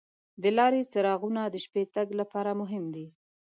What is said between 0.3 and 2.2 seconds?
د لارې څراغونه د شپې تګ